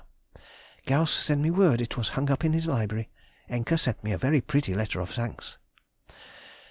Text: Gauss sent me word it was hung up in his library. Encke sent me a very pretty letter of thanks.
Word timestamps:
Gauss 0.87 1.11
sent 1.13 1.41
me 1.41 1.51
word 1.51 1.79
it 1.79 1.95
was 1.95 2.09
hung 2.17 2.31
up 2.31 2.43
in 2.43 2.53
his 2.53 2.65
library. 2.65 3.11
Encke 3.47 3.77
sent 3.79 4.03
me 4.03 4.11
a 4.11 4.17
very 4.17 4.41
pretty 4.41 4.73
letter 4.73 4.99
of 4.99 5.11
thanks. 5.11 5.59